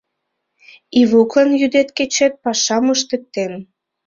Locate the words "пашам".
2.43-2.85